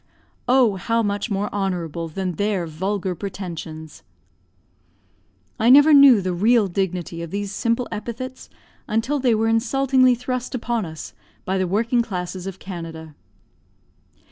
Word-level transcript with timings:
Oh, 0.47 0.77
how 0.77 1.03
much 1.03 1.29
more 1.29 1.47
honourable 1.53 2.07
than 2.07 2.31
their 2.31 2.65
vulgar 2.65 3.13
pretensions! 3.13 4.01
I 5.59 5.69
never 5.69 5.93
knew 5.93 6.21
the 6.21 6.33
real 6.33 6.67
dignity 6.67 7.21
of 7.21 7.29
these 7.29 7.51
simple 7.51 7.87
epithets 7.91 8.49
until 8.87 9.19
they 9.19 9.35
were 9.35 9.47
insultingly 9.47 10.15
thrust 10.15 10.55
upon 10.55 10.85
us 10.87 11.13
by 11.45 11.59
the 11.59 11.67
working 11.67 12.01
classes 12.01 12.47
of 12.47 12.57
Canada. 12.57 13.13